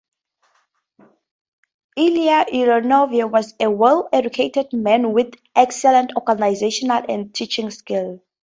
Ilya 1.95 2.47
Ulyanov 2.51 3.13
was 3.31 3.53
a 3.59 3.69
well-educated 3.69 4.73
man 4.73 5.13
with 5.13 5.35
excellent 5.55 6.13
organizational 6.15 7.03
and 7.07 7.31
teaching 7.35 7.69
skills. 7.69 8.19